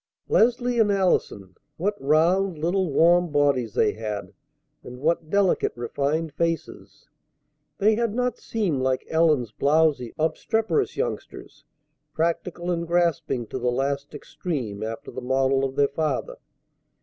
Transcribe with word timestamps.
Leslie 0.27 0.79
and 0.79 0.91
Allison! 0.91 1.53
What 1.77 1.93
round 2.01 2.57
little 2.57 2.91
warm 2.91 3.31
bodies 3.31 3.75
they 3.75 3.91
had, 3.93 4.33
and 4.83 4.97
what 4.97 5.29
delicate, 5.29 5.73
refined 5.75 6.33
faces! 6.33 7.07
They 7.77 7.93
had 7.93 8.15
not 8.15 8.39
seemed 8.39 8.81
like 8.81 9.05
Ellen's 9.09 9.51
blowsy, 9.51 10.15
obstreperous 10.17 10.97
youngsters, 10.97 11.65
practical 12.15 12.71
and 12.71 12.87
grasping 12.87 13.45
to 13.49 13.59
the 13.59 13.69
last 13.69 14.15
extreme 14.15 14.81
after 14.81 15.11
the 15.11 15.21
model 15.21 15.63
of 15.63 15.75
their 15.75 15.89
father. 15.89 16.37